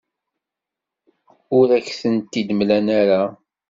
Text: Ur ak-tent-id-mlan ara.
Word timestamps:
Ur 1.57 1.67
ak-tent-id-mlan 1.77 2.87
ara. 2.99 3.23